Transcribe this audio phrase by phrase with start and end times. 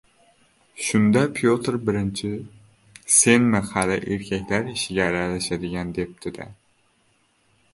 [0.83, 1.77] Shunda Pyotr
[2.27, 2.31] I
[3.17, 6.49] senmi hali erkaklar ishiga aralashadigan, debdi-da